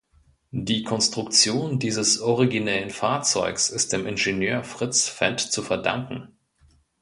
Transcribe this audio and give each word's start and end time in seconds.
Die 0.49 0.81
Konstruktion 0.81 1.77
dieses 1.77 2.21
originellen 2.21 2.89
Fahrzeugs 2.89 3.69
ist 3.69 3.93
dem 3.93 4.07
Ingenieur 4.07 4.63
Fritz 4.63 5.07
Fend 5.07 5.39
zu 5.41 5.61
verdanken. 5.61 6.35